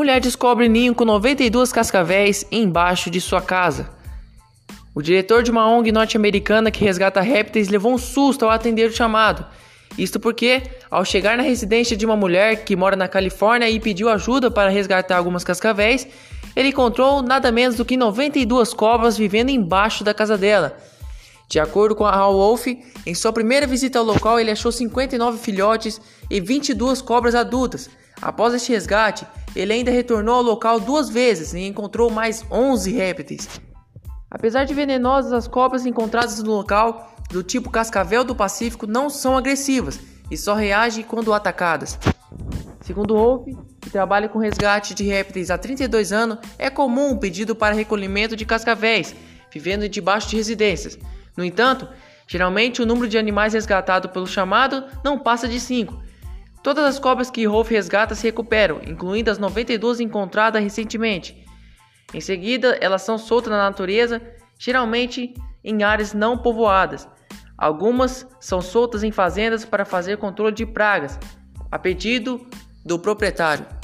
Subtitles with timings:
[0.00, 3.90] Mulher descobre ninho com 92 cascavéis embaixo de sua casa.
[4.94, 8.96] O diretor de uma ONG norte-americana que resgata répteis levou um susto ao atender o
[8.96, 9.44] chamado.
[9.98, 14.08] Isto porque, ao chegar na residência de uma mulher que mora na Califórnia e pediu
[14.08, 16.08] ajuda para resgatar algumas cascavéis,
[16.56, 20.78] ele encontrou nada menos do que 92 cobras vivendo embaixo da casa dela.
[21.46, 22.68] De acordo com a Wolf,
[23.04, 27.90] em sua primeira visita ao local ele achou 59 filhotes e 22 cobras adultas.
[28.20, 33.48] Após este resgate, ele ainda retornou ao local duas vezes e encontrou mais 11 répteis.
[34.30, 39.36] Apesar de venenosas, as cobras encontradas no local, do tipo cascavel do Pacífico, não são
[39.36, 39.98] agressivas
[40.30, 41.98] e só reagem quando atacadas.
[42.80, 43.46] Segundo Wolf,
[43.80, 48.36] que trabalha com resgate de répteis há 32 anos, é comum um pedido para recolhimento
[48.36, 49.14] de cascavéis,
[49.52, 50.98] vivendo debaixo de residências.
[51.36, 51.88] No entanto,
[52.26, 56.09] geralmente o número de animais resgatados pelo chamado não passa de 5,
[56.62, 61.44] Todas as cobras que Rolf resgata se recuperam, incluindo as 92 encontradas recentemente.
[62.12, 64.20] Em seguida, elas são soltas na natureza,
[64.58, 65.32] geralmente
[65.64, 67.08] em áreas não povoadas.
[67.56, 71.18] Algumas são soltas em fazendas para fazer controle de pragas,
[71.70, 72.46] a pedido
[72.84, 73.79] do proprietário.